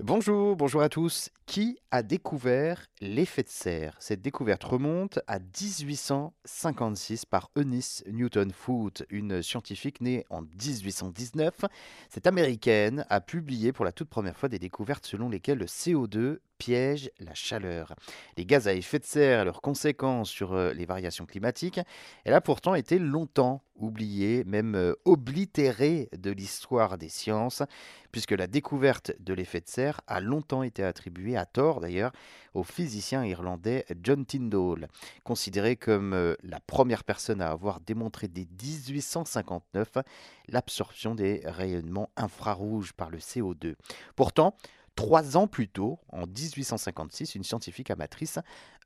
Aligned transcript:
Bonjour, 0.00 0.56
bonjour 0.56 0.80
à 0.80 0.88
tous. 0.88 1.28
Qui 1.44 1.78
a 1.90 2.02
découvert 2.02 2.86
l'effet 3.02 3.42
de 3.42 3.48
serre? 3.48 3.94
Cette 4.00 4.22
découverte 4.22 4.64
remonte 4.64 5.20
à 5.26 5.38
1856 5.38 7.26
par 7.26 7.50
Eunice 7.56 8.02
Newton 8.10 8.50
Foote, 8.52 9.04
une 9.10 9.42
scientifique 9.42 10.00
née 10.00 10.24
en 10.30 10.40
1819. 10.42 11.66
Cette 12.08 12.26
américaine 12.26 13.04
a 13.10 13.20
publié 13.20 13.72
pour 13.72 13.84
la 13.84 13.92
toute 13.92 14.08
première 14.08 14.36
fois 14.36 14.48
des 14.48 14.58
découvertes 14.58 15.06
selon 15.06 15.28
lesquelles 15.28 15.58
le 15.58 15.66
CO2 15.66 16.38
piège 16.62 17.10
la 17.18 17.34
chaleur. 17.34 17.92
Les 18.36 18.46
gaz 18.46 18.68
à 18.68 18.74
effet 18.74 19.00
de 19.00 19.04
serre 19.04 19.40
et 19.40 19.44
leurs 19.44 19.60
conséquences 19.60 20.30
sur 20.30 20.52
euh, 20.52 20.72
les 20.72 20.84
variations 20.84 21.26
climatiques, 21.26 21.80
elle 22.24 22.34
a 22.34 22.40
pourtant 22.40 22.76
été 22.76 23.00
longtemps 23.00 23.64
oubliée, 23.74 24.44
même 24.44 24.76
euh, 24.76 24.94
oblitérée 25.04 26.08
de 26.16 26.30
l'histoire 26.30 26.98
des 26.98 27.08
sciences, 27.08 27.64
puisque 28.12 28.30
la 28.30 28.46
découverte 28.46 29.10
de 29.18 29.34
l'effet 29.34 29.60
de 29.60 29.66
serre 29.66 30.02
a 30.06 30.20
longtemps 30.20 30.62
été 30.62 30.84
attribuée, 30.84 31.36
à 31.36 31.46
tort 31.46 31.80
d'ailleurs, 31.80 32.12
au 32.54 32.62
physicien 32.62 33.24
irlandais 33.24 33.84
John 34.00 34.24
Tyndall, 34.24 34.86
considéré 35.24 35.74
comme 35.74 36.12
euh, 36.12 36.36
la 36.44 36.60
première 36.60 37.02
personne 37.02 37.40
à 37.40 37.50
avoir 37.50 37.80
démontré 37.80 38.28
dès 38.28 38.46
1859 38.62 39.98
l'absorption 40.46 41.16
des 41.16 41.40
rayonnements 41.44 42.10
infrarouges 42.16 42.92
par 42.92 43.10
le 43.10 43.18
CO2. 43.18 43.74
Pourtant, 44.14 44.54
Trois 44.94 45.38
ans 45.38 45.46
plus 45.46 45.68
tôt, 45.68 45.98
en 46.10 46.26
1856, 46.26 47.34
une 47.34 47.44
scientifique 47.44 47.90
amatrice, 47.90 48.38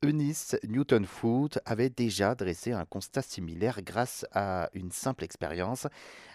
Eunice 0.04 0.56
Newton 0.68 1.04
Foote, 1.04 1.58
avait 1.64 1.90
déjà 1.90 2.34
dressé 2.34 2.72
un 2.72 2.84
constat 2.84 3.22
similaire 3.22 3.82
grâce 3.82 4.24
à 4.32 4.68
une 4.72 4.92
simple 4.92 5.24
expérience. 5.24 5.88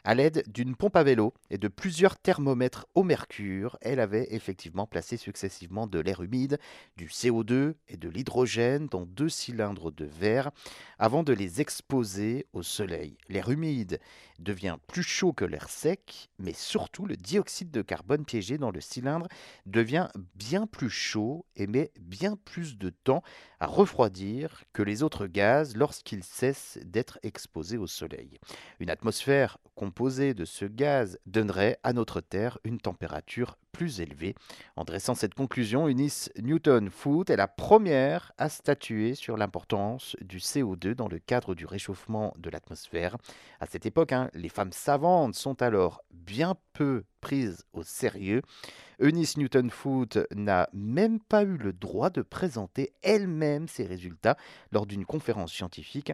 À 0.04 0.16
l'aide 0.16 0.44
d'une 0.48 0.76
pompe 0.76 0.96
à 0.96 1.04
vélo 1.04 1.34
et 1.52 1.58
de 1.58 1.68
plusieurs 1.68 2.18
thermomètres 2.18 2.88
au 2.96 3.04
mercure, 3.04 3.78
elle 3.82 4.00
avait 4.00 4.28
effectivement 4.32 4.88
placé 4.88 5.16
successivement 5.16 5.88
de 5.88 6.00
l'air 6.00 6.22
humide, 6.22 6.58
du 6.98 7.08
CO2 7.08 7.76
et 7.88 7.98
de 7.98 8.10
l'hydrogène 8.10 8.88
dans 8.88 9.06
deux 9.06 9.30
cylindres 9.30 9.92
de 9.92 10.06
verre 10.06 10.52
avant 10.98 11.24
de 11.24 11.34
les 11.34 11.62
exposer 11.62 12.48
au 12.54 12.64
soleil. 12.64 13.16
L'air 13.30 13.50
humide 13.50 14.00
devient 14.40 14.78
plus 14.88 15.04
chaud 15.04 15.34
que 15.34 15.46
l'air 15.46 15.70
sec, 15.70 16.30
mais 16.40 16.54
surtout 16.54 17.06
le 17.06 17.16
dioxyde 17.16 17.70
de 17.70 17.84
carbone 17.84 18.26
piégé 18.26 18.58
dans 18.58 18.72
le 18.72 18.82
cylindre 18.82 19.28
devient 19.66 20.08
bien 20.36 20.68
plus 20.68 20.90
chaud 20.90 21.46
et 21.56 21.68
met 21.68 21.92
bien 22.00 22.38
plus 22.46 22.78
de 22.78 22.90
temps 22.90 23.24
à 23.60 23.68
refroidir 23.68 24.64
que 24.74 24.84
les 24.84 25.04
autres 25.04 25.28
gaz 25.28 25.76
lorsqu'ils 25.76 26.24
cessent 26.24 26.80
d'être 26.84 27.20
exposés 27.24 27.78
au 27.78 27.88
Soleil. 27.88 28.40
Une 28.80 28.90
atmosphère 28.90 29.58
composée 29.76 30.34
de 30.34 30.46
ce 30.46 30.66
gaz 30.66 31.20
donnerait 31.26 31.78
à 31.84 31.94
notre 31.94 32.22
Terre 32.22 32.58
une 32.64 32.80
température 32.80 33.58
plus 33.72 34.02
élevée. 34.02 34.36
En 34.76 34.84
dressant 34.84 35.16
cette 35.16 35.34
conclusion, 35.34 35.88
Eunice 35.88 36.30
Newton-Foote 36.38 37.30
est 37.30 37.38
la 37.38 37.48
première 37.48 38.32
à 38.38 38.50
statuer 38.50 39.16
sur 39.16 39.38
l'importance 39.38 40.16
du 40.22 40.38
CO2 40.38 40.94
dans 40.94 41.08
le 41.08 41.20
cadre 41.20 41.56
du 41.56 41.66
réchauffement 41.66 42.34
de 42.38 42.50
l'atmosphère. 42.50 43.18
À 43.60 43.66
cette 43.66 43.86
époque, 43.86 44.12
hein, 44.12 44.30
les 44.34 44.50
femmes 44.50 44.74
savantes 44.74 45.36
sont 45.36 45.62
alors 45.62 46.04
bien 46.26 46.56
peu 46.74 47.04
prises 47.20 47.66
au 47.74 47.84
sérieux. 47.84 48.42
Eunice 49.00 49.38
Newton-Foote 49.38 50.20
n'a 50.36 50.70
même 50.74 51.20
pas 51.20 51.44
eu 51.44 51.58
le 51.58 51.74
droit 51.74 52.10
de 52.10 52.22
présenter 52.22 52.94
elle-même 53.02 53.68
ses 53.68 53.86
résultats 53.86 54.38
lors 54.72 54.86
d'une 54.86 55.06
conférence 55.06 55.52
scientifique. 55.52 56.14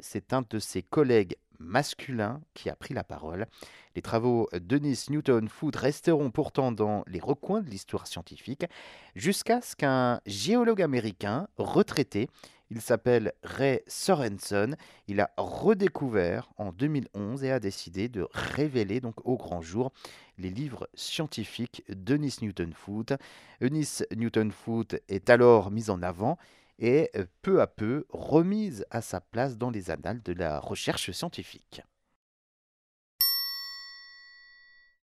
C'est 0.00 0.32
un 0.32 0.42
de 0.48 0.58
ses 0.58 0.82
collègues 0.82 1.36
masculins 1.58 2.40
qui 2.54 2.68
a 2.68 2.76
pris 2.76 2.94
la 2.94 3.04
parole. 3.04 3.46
Les 3.94 4.02
travaux 4.02 4.48
d'Eunice 4.52 5.08
Newton-Foote 5.10 5.76
resteront 5.76 6.30
pourtant 6.30 6.72
dans 6.72 7.02
les 7.06 7.20
recoins 7.20 7.62
de 7.62 7.70
l'histoire 7.70 8.06
scientifique 8.06 8.66
jusqu'à 9.14 9.62
ce 9.62 9.74
qu'un 9.74 10.20
géologue 10.26 10.82
américain 10.82 11.48
retraité 11.56 12.28
il 12.70 12.80
s'appelle 12.80 13.32
Ray 13.42 13.80
Sorensen. 13.86 14.76
Il 15.08 15.20
a 15.20 15.30
redécouvert 15.36 16.50
en 16.56 16.72
2011 16.72 17.44
et 17.44 17.52
a 17.52 17.60
décidé 17.60 18.08
de 18.08 18.26
révéler 18.32 19.00
donc 19.00 19.26
au 19.26 19.36
grand 19.36 19.62
jour 19.62 19.92
les 20.38 20.50
livres 20.50 20.88
scientifiques 20.94 21.84
d'Eunice 21.88 22.42
Newton-Foote. 22.42 23.14
Eunice 23.60 24.04
Newton-Foote 24.14 24.96
est 25.08 25.30
alors 25.30 25.70
mise 25.70 25.90
en 25.90 26.02
avant 26.02 26.38
et 26.78 27.10
peu 27.42 27.60
à 27.60 27.66
peu 27.66 28.04
remise 28.10 28.84
à 28.90 29.00
sa 29.00 29.20
place 29.20 29.56
dans 29.56 29.70
les 29.70 29.90
annales 29.90 30.22
de 30.22 30.32
la 30.32 30.60
recherche 30.60 31.10
scientifique. 31.10 31.82